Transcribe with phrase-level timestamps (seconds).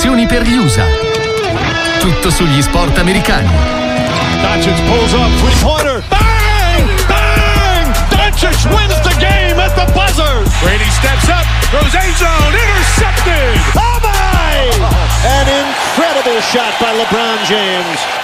[0.00, 0.86] istruzioni per gli USA.
[1.98, 3.50] Tutto sugli sport americani.
[4.40, 6.02] Doncic pulls up, three-pointer.
[6.08, 7.06] Bang!
[7.06, 7.94] Bang!
[8.08, 10.42] Doncic wins the game at the buzzer.
[10.62, 13.60] Brady steps up, goes end zone, intercepted.
[13.76, 14.72] Oh my!
[15.28, 18.19] An incredible shot by LeBron James.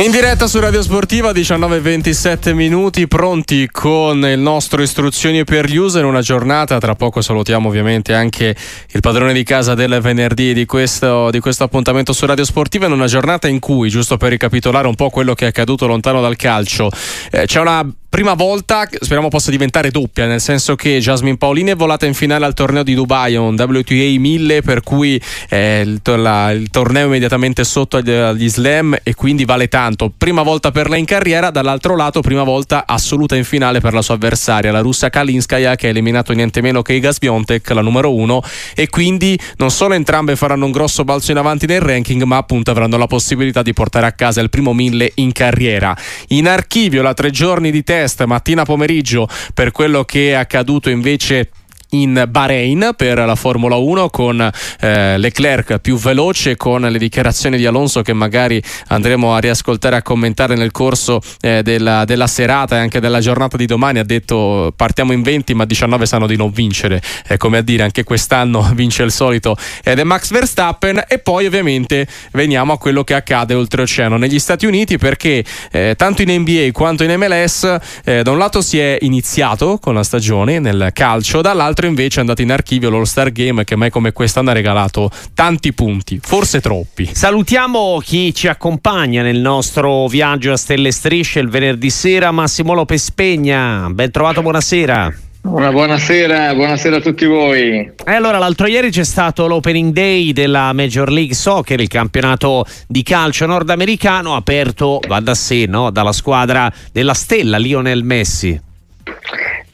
[0.00, 6.06] In diretta su Radio Sportiva 19-27 minuti pronti con il nostro istruzioni per gli user
[6.06, 8.56] una giornata tra poco salutiamo ovviamente anche
[8.92, 12.92] il padrone di casa del venerdì di questo, di questo appuntamento su Radio Sportiva in
[12.92, 16.36] una giornata in cui giusto per ricapitolare un po' quello che è accaduto lontano dal
[16.36, 16.88] calcio
[17.30, 21.76] eh, c'è una prima volta, speriamo possa diventare doppia, nel senso che Jasmine Paolini è
[21.76, 26.50] volata in finale al torneo di Dubai, un WTA 1000, per cui eh, il, la,
[26.50, 30.12] il, torneo è immediatamente sotto agli, agli, slam e quindi vale tanto.
[30.14, 34.02] Prima volta per lei in carriera, dall'altro lato prima volta assoluta in finale per la
[34.02, 38.12] sua avversaria, la russa Kalinskaya che ha eliminato niente meno che Iga Swiatek, la numero
[38.12, 38.42] uno,
[38.74, 42.72] e quindi non solo entrambe faranno un grosso balzo in avanti nel ranking, ma appunto
[42.72, 45.96] avranno la possibilità di portare a casa il primo 1000 in carriera.
[46.28, 50.88] In archivio la tre giorni di test test mattina pomeriggio per quello che è accaduto
[50.88, 51.50] invece
[51.90, 57.66] in Bahrain per la Formula 1 con eh, Leclerc più veloce con le dichiarazioni di
[57.66, 62.76] Alonso che magari andremo a riascoltare e a commentare nel corso eh, della, della, serata
[62.76, 63.98] e anche della giornata di domani.
[63.98, 67.82] Ha detto partiamo in 20 ma 19 sanno di non vincere è come a dire
[67.82, 71.02] anche quest'anno vince il solito ed è Max Verstappen.
[71.08, 74.16] E poi ovviamente veniamo a quello che accade oltreoceano.
[74.16, 78.60] Negli Stati Uniti perché eh, tanto in NBA quanto in MLS eh, da un lato
[78.60, 82.90] si è iniziato con la stagione nel calcio dall'altro l'altro invece è andato in archivio
[82.90, 87.08] l'All Star Game che mai come quest'anno ha regalato tanti punti, forse troppi.
[87.12, 93.10] Salutiamo chi ci accompagna nel nostro viaggio a Stelle Strisce il venerdì sera, Massimo Lopez
[93.12, 93.88] Pegna.
[93.90, 95.14] Ben trovato, buonasera.
[95.42, 97.92] Una buonasera, buonasera a tutti voi.
[98.04, 103.02] E allora, l'altro ieri c'è stato l'opening day della Major League Soccer, il campionato di
[103.02, 105.90] calcio nordamericano, aperto, va da sé, no?
[105.90, 108.60] dalla squadra della stella Lionel Messi.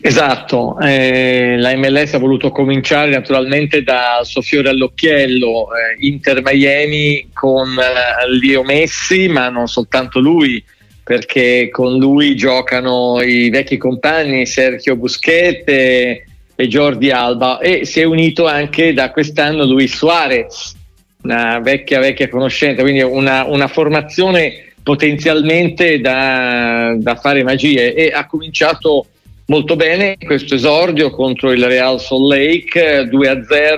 [0.06, 7.30] Esatto, eh, la MLS ha voluto cominciare naturalmente dal suo fiore all'occhiello, eh, Inter Miami
[7.32, 10.62] con eh, Leo Messi, ma non soltanto lui,
[11.02, 16.22] perché con lui giocano i vecchi compagni Sergio Busquets e,
[16.54, 17.58] Jordi Alba.
[17.58, 20.76] E si è unito anche da quest'anno Luis Suarez,
[21.24, 27.92] una vecchia vecchia conoscenza, quindi una, una formazione potenzialmente da, da fare magie.
[27.92, 29.06] E ha cominciato
[29.46, 33.74] molto bene questo esordio contro il Real Salt Lake 2-0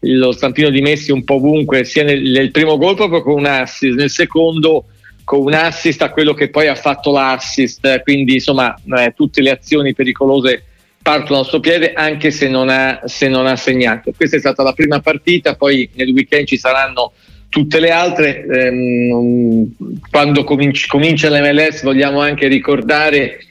[0.00, 3.46] lo stampino di Messi un po' ovunque sia nel, nel, primo gol proprio con un
[3.46, 4.86] assist nel secondo
[5.30, 8.02] con un assist a quello che poi ha fatto l'assist.
[8.02, 10.64] Quindi insomma eh, tutte le azioni pericolose
[11.00, 14.12] partono al suo piede anche se non, ha, se non ha segnato.
[14.16, 17.12] Questa è stata la prima partita poi nel weekend ci saranno
[17.48, 18.44] tutte le altre.
[18.44, 19.72] Ehm,
[20.10, 23.49] quando cominci, comincia l'MLS vogliamo anche ricordare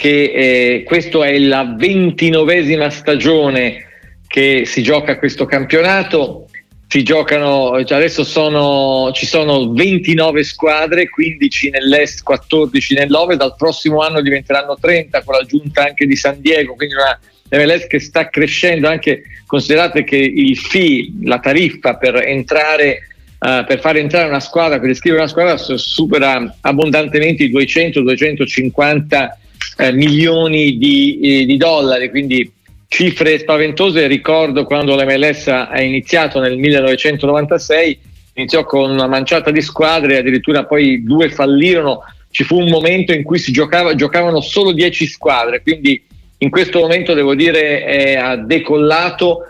[0.00, 3.84] che eh, questa è la ventinovesima stagione
[4.26, 6.46] che si gioca questo campionato.
[6.88, 14.00] Si giocano, cioè adesso sono, ci sono 29 squadre, 15 nell'est, 14 nell'ovest, dal prossimo
[14.00, 18.88] anno diventeranno 30 con l'aggiunta anche di San Diego, quindi una MLS che sta crescendo
[18.88, 23.04] anche considerate che il fee, la tariffa per entrare
[23.40, 29.30] Uh, per fare entrare una squadra, per iscrivere una squadra supera abbondantemente i 200-250
[29.76, 32.50] eh, milioni di, eh, di, dollari, quindi
[32.86, 34.06] cifre spaventose.
[34.06, 37.98] Ricordo quando l'MLS ha iniziato nel 1996,
[38.34, 42.00] iniziò con una manciata di squadre, addirittura poi due fallirono.
[42.30, 46.00] Ci fu un momento in cui si giocava, giocavano solo 10 squadre, quindi
[46.38, 49.44] in questo momento devo dire è, ha decollato.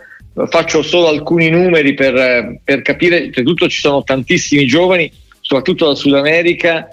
[0.47, 5.11] Faccio solo alcuni numeri per, per capire, innanzitutto ci sono tantissimi giovani,
[5.41, 6.87] soprattutto dal Sud America,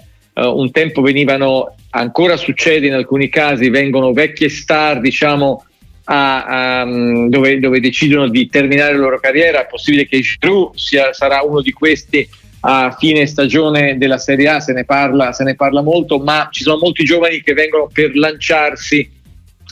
[0.47, 5.65] un tempo venivano ancora succede in alcuni casi, vengono vecchie star, diciamo,
[6.05, 9.61] a, a, dove, dove, decidono di terminare la loro carriera.
[9.61, 12.27] È possibile che Giroud sia, sarà uno di questi
[12.61, 16.63] a fine stagione della Serie A, se ne, parla, se ne parla molto, ma ci
[16.63, 19.17] sono molti giovani che vengono per lanciarsi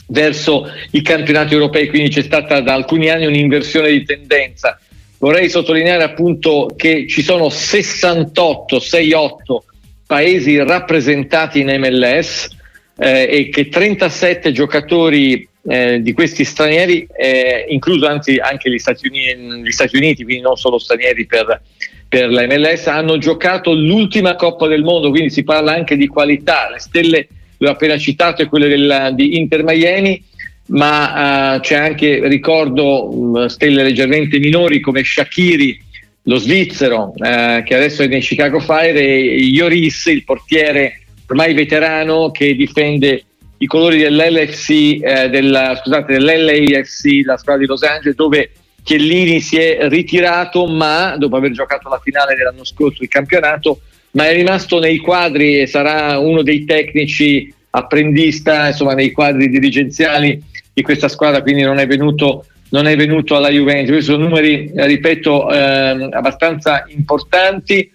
[0.06, 4.78] verso i campionati europei, quindi c'è stata da alcuni anni un'inversione di tendenza.
[5.18, 9.64] Vorrei sottolineare appunto che ci sono 68, 68
[10.08, 12.48] paesi rappresentati in MLS
[12.96, 19.06] eh, e che 37 giocatori eh, di questi stranieri, eh, incluso anzi anche gli Stati,
[19.06, 21.60] Uniti, gli Stati, Uniti, quindi non solo stranieri per,
[22.08, 26.70] per la MLS, hanno giocato l'ultima Coppa del Mondo, quindi si parla anche di qualità.
[26.70, 27.28] Le stelle,
[27.58, 30.24] l'ho appena citato, è quelle del, di Inter Miami.
[30.68, 35.82] ma uh, c'è anche, ricordo, stelle leggermente minori come Shakiri,
[36.28, 42.30] lo svizzero, uh, che adesso è nei Chicago Fire, e Ioris, il portiere ormai veterano
[42.30, 43.24] che difende
[43.58, 48.50] i colori dell'LFC, della, scusate, dell'LAFC, la squadra di Los Angeles, dove
[48.82, 53.80] Chiellini si è ritirato, ma dopo aver giocato la finale dell'anno scorso il campionato,
[54.12, 60.40] ma è rimasto nei quadri e sarà uno dei tecnici apprendista, insomma, nei quadri dirigenziali
[60.72, 63.90] di questa squadra, quindi non è venuto, non è venuto alla Juventus.
[63.90, 67.90] Questi sono numeri, ripeto, ehm, abbastanza importanti.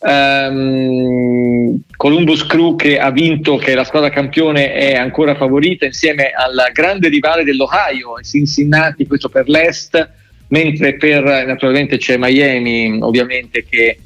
[0.00, 6.70] Um, Columbus Crew che ha vinto, che la squadra campione, è ancora favorita insieme al
[6.72, 10.08] grande rivale dell'Ohio, Cincinnati, questo per l'Est,
[10.48, 13.98] mentre per naturalmente c'è Miami, ovviamente che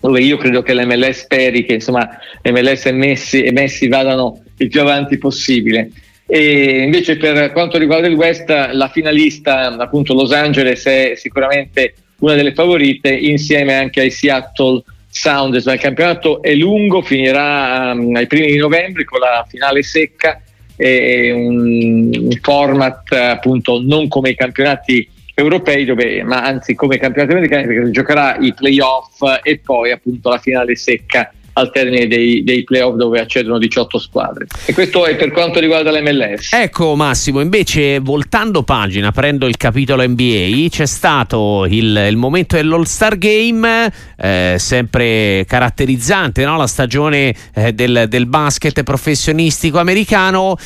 [0.00, 2.08] dove io credo che l'MLS speri che insomma
[2.42, 5.90] l'MLS e Messi, e Messi vadano il più avanti possibile.
[6.32, 12.36] E invece per quanto riguarda il West, la finalista, appunto Los Angeles, è sicuramente una
[12.36, 15.66] delle favorite insieme anche ai Seattle Sounders.
[15.66, 20.40] Il campionato è lungo, finirà um, ai primi di novembre con la finale secca
[20.76, 27.66] e un, format appunto non come i campionati europei, dove, ma anzi come campionati americani,
[27.66, 32.94] perché giocherà i playoff e poi appunto la finale secca al termine dei, dei, playoff
[32.94, 34.46] dove accedono 18 squadre.
[34.66, 36.52] E questo è per quanto riguarda l'MLS.
[36.52, 42.82] Ecco Massimo, invece voltando pagina, prendo il capitolo NBA, c'è stato il, il momento dell'All
[42.82, 46.56] Star Game, eh, sempre caratterizzante, no?
[46.56, 50.56] la stagione eh, del, del basket professionistico americano.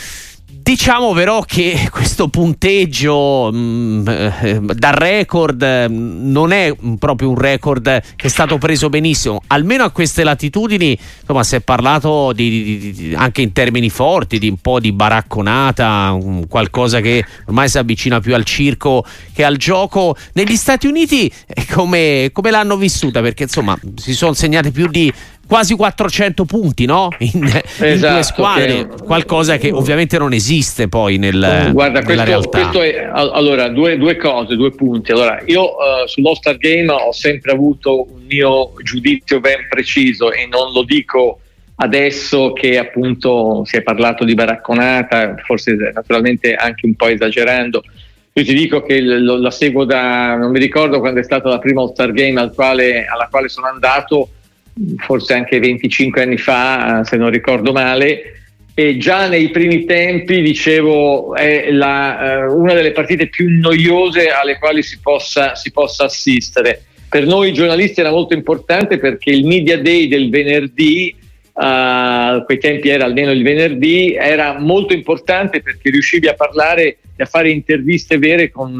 [0.65, 7.37] Diciamo però che questo punteggio mh, mm, eh, da record mm, non è proprio un
[7.37, 7.85] record
[8.17, 12.93] che è stato preso benissimo, almeno a queste latitudini insomma si è parlato di, di,
[12.93, 16.19] di, anche in termini forti di un po' di baracconata,
[16.49, 20.17] qualcosa che ormai si avvicina più al circo che al gioco.
[20.33, 23.21] Negli Stati Uniti eh, come, come l'hanno vissuta?
[23.21, 25.13] Perché insomma si sono segnati più di
[25.47, 27.09] quasi 400 punti no?
[27.19, 32.25] in, esatto, in due squadre, che, qualcosa che ovviamente non esiste poi nel, guarda, nella
[32.25, 32.59] questo, realtà.
[32.59, 35.13] Questo è, allora, due, due, cose, due punti.
[35.13, 40.73] Allora, io uh, sull'All-Star Game ho sempre avuto un mio giudizio ben preciso e non
[40.73, 41.41] lo dico
[41.77, 47.83] adesso che appunto si è parlato di baracconata, forse naturalmente anche un po' esagerando.
[48.37, 51.59] Io ti dico che lo, la seguo da, non mi ricordo quando è stata la
[51.59, 54.29] prima All-Star Game al quale, alla quale sono andato,
[54.99, 58.35] forse anche 25 anni fa, se non ricordo male,
[58.75, 64.59] e già nei primi tempi, dicevo, è la, uh, una delle partite più noiose alle
[64.59, 66.83] quali si possa, si possa, assistere.
[67.09, 72.59] Per noi giornalisti era molto importante perché il Media Day del venerdì, uh, a quei
[72.59, 77.51] tempi era almeno il venerdì, era molto importante perché riuscivi a parlare e a fare
[77.51, 78.77] interviste vere con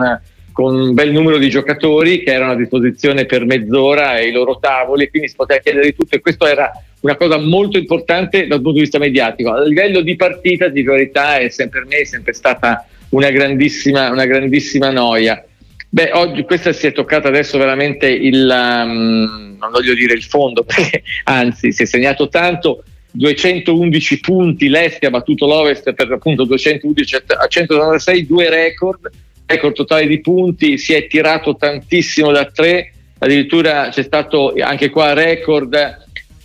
[0.55, 5.11] con un bel numero di giocatori che erano a disposizione per mezz'ora ai loro tavoli,
[5.11, 6.71] quindi si poteva chiedere di tutto e questo era
[7.01, 9.51] una cosa molto importante dal punto di vista mediatico.
[9.51, 14.11] A livello di partita, di verità, è sempre, per me è sempre stata una grandissima,
[14.11, 15.45] una grandissima noia.
[15.89, 20.63] Beh, oggi questa si è toccata adesso veramente il, um, non voglio dire il fondo,
[20.65, 27.17] perché anzi si è segnato tanto, 211 punti, l'Est ha battuto l'Ovest per appunto 211
[27.39, 29.11] a 196, due record,
[29.47, 35.13] record totale di punti, si è tirato tantissimo da tre, addirittura c'è stato anche qua
[35.13, 35.75] record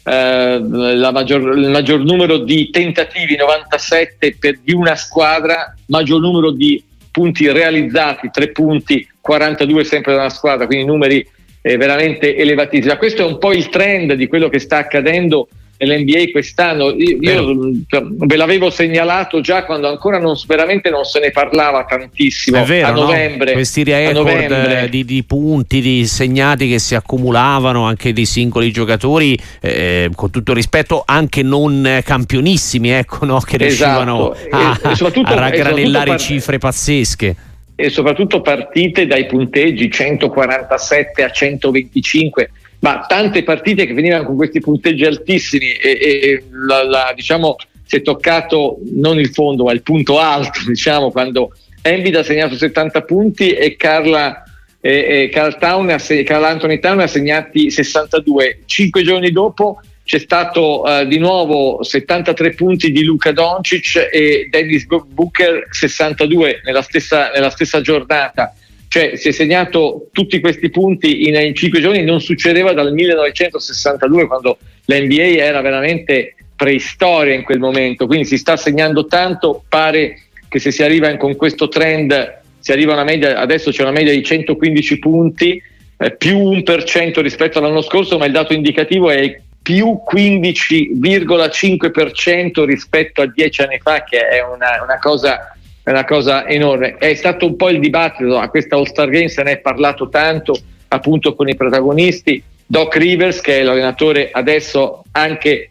[0.03, 6.83] eh, maggior, il maggior numero di tentativi, 97 per, di una squadra, maggior numero di
[7.12, 11.25] punti realizzati, 3 punti, 42 sempre da una squadra, quindi numeri
[11.62, 12.95] eh, veramente elevatissimi.
[12.97, 15.47] Questo è un po' il trend di quello che sta accadendo
[15.79, 16.89] nell'NBA quest'anno.
[16.91, 21.86] Io, io cioè, ve l'avevo segnalato già quando ancora non, veramente non se ne parlava
[21.86, 22.57] tantissimo.
[22.57, 23.51] È vero, a novembre.
[23.51, 23.53] No?
[23.53, 30.09] Questi record di, di, punti, di segnati che si accumulavano anche di singoli giocatori, eh,
[30.13, 33.39] con tutto rispetto, anche non campionissimi, ecco, no?
[33.39, 34.88] che riuscivano esatto.
[34.88, 37.36] a, e, a raggranellare par- cifre pazzesche
[37.81, 44.59] e soprattutto partite dai punteggi 147 a 125 ma tante partite che venivano con questi
[44.59, 47.55] punteggi altissimi e, e la, la, diciamo
[47.86, 52.55] si è toccato non il fondo ma il punto alto diciamo quando Embiid ha segnato
[52.55, 54.43] 70 punti e Carla
[54.81, 60.81] e, e Carl, Town, Carl Anthony Town ha segnati 62 cinque giorni dopo c'è stato
[60.81, 67.51] uh, di nuovo 73 punti di Luca Doncic e Dennis Booker 62 nella stessa, nella
[67.51, 68.53] stessa giornata
[68.89, 74.27] cioè si è segnato tutti questi punti in, in cinque giorni, non succedeva dal 1962
[74.27, 80.60] quando l'NBA era veramente preistoria in quel momento, quindi si sta segnando tanto, pare che
[80.60, 84.12] se si arriva con questo trend si arriva a una media, adesso c'è una media
[84.12, 85.63] di 115 punti,
[85.98, 93.27] eh, più 1% rispetto all'anno scorso, ma il dato indicativo è più 15,5% rispetto a
[93.27, 95.55] dieci anni fa, che è una, una, cosa,
[95.91, 96.98] una cosa enorme.
[96.98, 100.58] È stato un po' il dibattito, a questa All-Star Game se ne è parlato tanto
[100.89, 102.41] appunto con i protagonisti.
[102.65, 105.69] Doc Rivers, che è l'allenatore adesso anche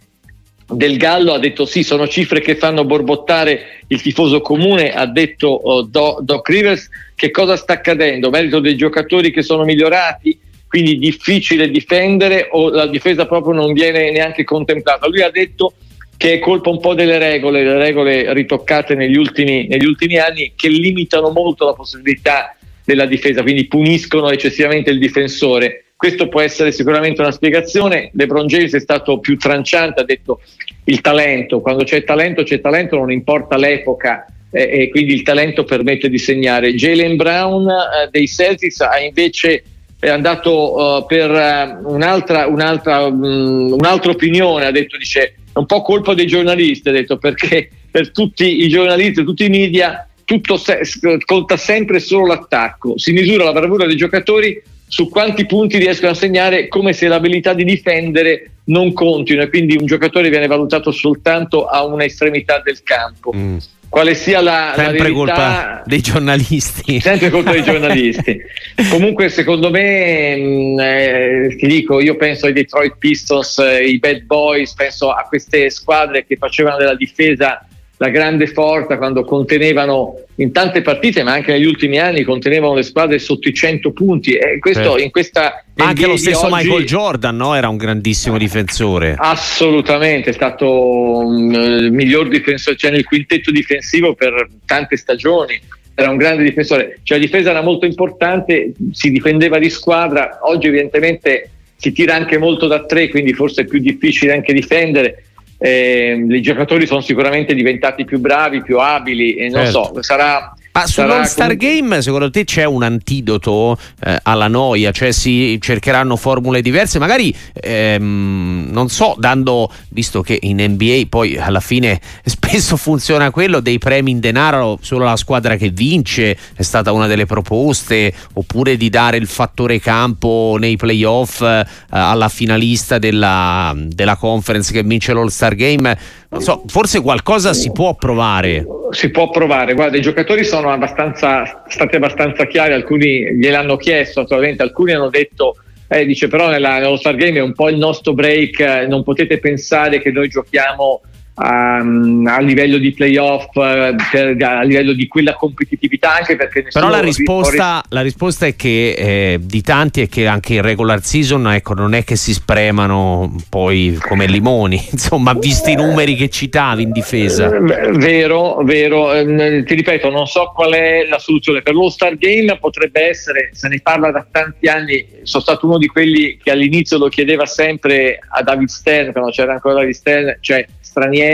[0.70, 5.48] del Gallo ha detto sì, sono cifre che fanno borbottare il tifoso comune, ha detto
[5.48, 8.28] oh, Do, Doc Rivers, che cosa sta accadendo?
[8.28, 14.10] Merito dei giocatori che sono migliorati, quindi difficile difendere o la difesa proprio non viene
[14.10, 15.08] neanche contemplata.
[15.08, 15.72] Lui ha detto
[16.18, 20.52] che è colpa un po' delle regole, le regole ritoccate negli ultimi, negli ultimi anni
[20.54, 26.70] che limitano molto la possibilità della difesa, quindi puniscono eccessivamente il difensore questo può essere
[26.70, 28.12] sicuramente una spiegazione.
[28.14, 30.40] LeBron James è stato più tranciante, ha detto
[30.84, 35.64] il talento, quando c'è talento c'è talento, non importa l'epoca eh, e quindi il talento
[35.64, 36.72] permette di segnare.
[36.72, 39.64] Jalen Brown eh, dei Celtics ha invece
[40.00, 45.66] è andato uh, per uh, un'altra, un'altra, um, un'altra opinione, ha detto dice è un
[45.66, 50.58] po' colpa dei giornalisti, ha detto perché per tutti i giornalisti, tutti i media tutto
[50.58, 50.82] se-
[51.24, 56.14] conta sempre solo l'attacco, si misura la bravura dei giocatori su quanti punti riescono a
[56.14, 61.66] segnare come se l'abilità di difendere non continua e quindi un giocatore viene valutato soltanto
[61.66, 63.32] a una estremità del campo.
[63.34, 63.58] Mm.
[63.88, 67.00] Quale sia la, sempre la verità, colpa dei giornalisti.
[67.00, 68.38] Sempre colpa dei giornalisti.
[68.90, 73.98] Comunque, secondo me, mh, mm, eh, ti dico, io penso ai Detroit Pistons, eh, i
[73.98, 77.66] Bad Boys, penso a queste squadre che facevano della difesa
[77.98, 82.84] la grande forza quando contenevano in tante partite, ma anche negli ultimi anni contenevano le
[82.84, 84.34] squadre sotto i 100 punti.
[84.34, 84.98] E questo certo.
[84.98, 87.54] in questa anche lo stesso oggi, Michael Jordan no?
[87.54, 89.14] era un grandissimo difensore.
[89.18, 95.60] Assolutamente, è stato um, il miglior difensore, cioè nel quintetto difensivo per tante stagioni.
[95.94, 100.68] Era un grande difensore, cioè la difesa era molto importante, si difendeva di squadra, oggi
[100.68, 105.24] evidentemente si tira anche molto da tre, quindi forse è più difficile anche difendere
[105.58, 109.90] eh, i giocatori sono sicuramente diventati più bravi, più abili e non certo.
[109.94, 114.92] so, sarà ma sull'All-Star Game secondo te c'è un antidoto eh, alla noia?
[114.92, 116.98] Cioè si cercheranno formule diverse?
[116.98, 123.60] Magari, ehm, non so, dando, visto che in NBA poi alla fine spesso funziona quello,
[123.60, 128.76] dei premi in denaro solo la squadra che vince, è stata una delle proposte, oppure
[128.76, 135.12] di dare il fattore campo nei playoff eh, alla finalista della, della conference che vince
[135.12, 135.96] l'All-Star Game
[136.30, 138.66] non so, forse qualcosa si può provare.
[138.90, 144.62] Si può provare, guarda, i giocatori sono abbastanza, stati abbastanza chiari, alcuni gliel'hanno chiesto, naturalmente,
[144.62, 145.56] alcuni hanno detto,
[145.88, 149.02] eh, dice però nella, nello Star Game è un po' il nostro break, eh, non
[149.02, 151.00] potete pensare che noi giochiamo
[151.38, 156.66] a, ehm, a, livello di playoff, eh, per, a livello di quella competitività, anche perché
[156.72, 161.02] Però la risposta, la risposta è che eh, di tanti è che anche in regular
[161.02, 166.28] season ecco, non è che si spremano poi come limoni, insomma, visti i numeri che
[166.28, 167.46] citavi in difesa.
[167.46, 169.12] Eh, vero, vero.
[169.12, 171.62] Eh, ti ripeto, non so qual è la soluzione.
[171.62, 175.78] Per lo Star Game potrebbe essere, se ne parla da tanti anni, sono stato uno
[175.78, 180.36] di quelli che all'inizio lo chiedeva sempre a David Stern, quando c'era ancora David Stern,
[180.40, 181.27] cioè stranieri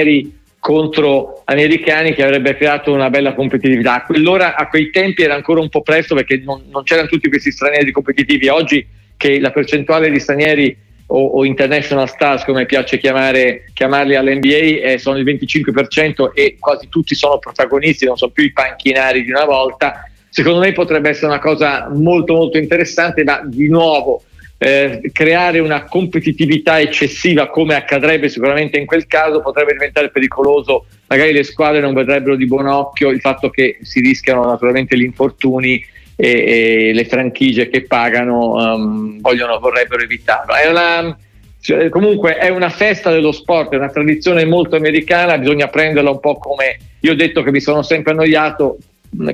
[0.64, 3.96] contro americani che avrebbe creato una bella competitività.
[3.96, 7.28] A quell'ora, a quei tempi era ancora un po' presto perché non, non c'erano tutti
[7.28, 8.48] questi stranieri competitivi.
[8.48, 8.86] Oggi
[9.16, 10.74] che la percentuale di stranieri
[11.08, 16.88] o, o international stars, come piace chiamare, chiamarli all'NBA, eh, sono il 25% e quasi
[16.88, 20.08] tutti sono protagonisti, non sono più i panchinari di una volta.
[20.30, 24.22] Secondo me potrebbe essere una cosa molto molto interessante, ma di nuovo
[24.64, 30.86] eh, creare una competitività eccessiva come accadrebbe sicuramente in quel caso potrebbe diventare pericoloso.
[31.06, 35.02] Magari le squadre non vedrebbero di buon occhio il fatto che si rischiano naturalmente gli
[35.02, 35.84] infortuni
[36.16, 40.54] e, e le franchigie che pagano um, vogliono, vorrebbero evitarlo.
[40.54, 41.14] È una,
[41.60, 46.20] cioè, comunque è una festa dello sport è una tradizione molto americana bisogna prenderla un
[46.20, 48.78] po' come io ho detto che mi sono sempre annoiato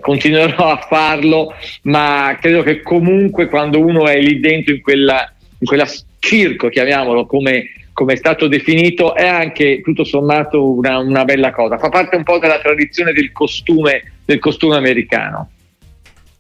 [0.00, 5.66] continuerò a farlo, ma credo che comunque quando uno è lì dentro in quella, in
[5.66, 5.86] quella
[6.18, 11.78] circo, chiamiamolo come, come, è stato definito, è anche tutto sommato una, una bella cosa.
[11.78, 15.50] Fa parte un po' della tradizione del costume, del costume americano.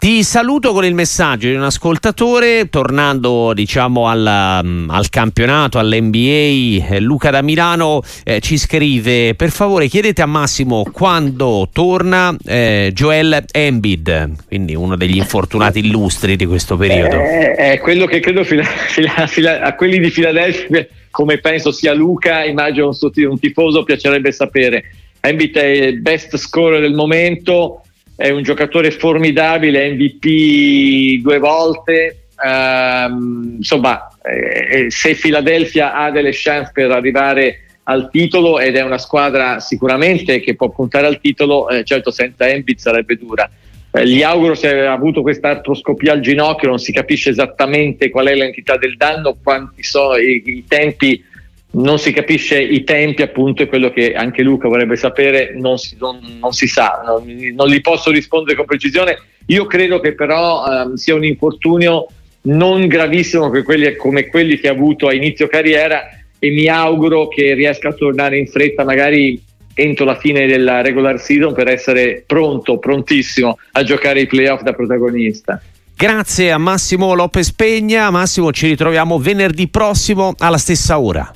[0.00, 6.86] Ti saluto con il messaggio di un ascoltatore, tornando diciamo al, mm, al campionato, all'NBA,
[6.88, 12.92] eh, Luca da Milano eh, ci scrive per favore chiedete a Massimo quando torna eh,
[12.94, 17.16] Joel Embiid, quindi uno degli infortunati illustri di questo periodo.
[17.20, 21.92] Eh, è quello che credo fila, fila, fila, a quelli di Filadelfia, come penso sia
[21.92, 24.82] Luca, immagino un, un tifoso, piacerebbe sapere.
[25.20, 27.82] Embiid è il best scorer del momento,
[28.20, 32.24] è un giocatore formidabile, MVP due volte.
[32.36, 38.98] Um, insomma, eh, se Philadelphia ha delle chance per arrivare al titolo ed è una
[38.98, 43.50] squadra sicuramente che può puntare al titolo, eh, certo senza Embiid sarebbe dura.
[43.90, 48.26] Eh, gli auguro se ha avuto questa artroscopia al ginocchio, non si capisce esattamente qual
[48.26, 51.24] è l'entità del danno, quanti sono i, i tempi,
[51.72, 55.96] non si capisce i tempi, appunto, è quello che anche Luca vorrebbe sapere, non si,
[56.00, 57.24] non, non si sa, non,
[57.54, 59.18] non, gli posso rispondere con precisione.
[59.46, 62.06] Io credo che però ehm, sia un infortunio
[62.42, 66.08] non gravissimo quelli, come quelli che ha avuto a inizio carriera
[66.38, 69.40] e mi auguro che riesca a tornare in fretta, magari
[69.74, 74.72] entro la fine della regular season per essere pronto, prontissimo a giocare i playoff da
[74.72, 75.60] protagonista.
[75.94, 78.10] Grazie a Massimo Lopez Pegna.
[78.10, 81.30] Massimo, ci ritroviamo venerdì prossimo alla stessa ora.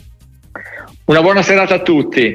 [1.07, 2.33] Una buona serata a tutti.